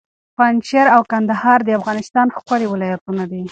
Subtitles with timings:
[0.37, 3.41] پنجشېر او کندهار د افغانستان ښکلي ولایتونه دي.